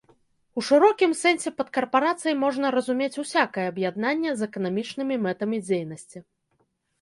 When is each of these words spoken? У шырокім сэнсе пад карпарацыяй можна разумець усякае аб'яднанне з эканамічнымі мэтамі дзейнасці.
У 0.59 0.61
шырокім 0.67 1.11
сэнсе 1.23 1.49
пад 1.59 1.67
карпарацыяй 1.77 2.35
можна 2.45 2.71
разумець 2.77 3.11
усякае 3.25 3.67
аб'яднанне 3.73 4.29
з 4.41 4.49
эканамічнымі 4.51 5.15
мэтамі 5.27 5.57
дзейнасці. 5.69 6.17